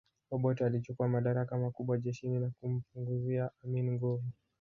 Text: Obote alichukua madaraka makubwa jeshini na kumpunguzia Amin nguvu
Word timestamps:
Obote 0.31 0.65
alichukua 0.65 1.07
madaraka 1.07 1.57
makubwa 1.57 1.97
jeshini 1.97 2.39
na 2.39 2.49
kumpunguzia 2.61 3.49
Amin 3.63 3.91
nguvu 3.93 4.23